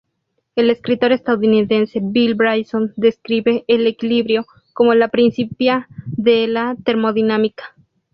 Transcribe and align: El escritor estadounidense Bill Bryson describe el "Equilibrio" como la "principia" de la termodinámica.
El 0.55 0.71
escritor 0.71 1.11
estadounidense 1.11 1.99
Bill 2.01 2.33
Bryson 2.33 2.91
describe 2.97 3.63
el 3.67 3.85
"Equilibrio" 3.85 4.47
como 4.73 4.95
la 4.95 5.09
"principia" 5.09 5.87
de 6.07 6.47
la 6.47 6.75
termodinámica. 6.83 7.75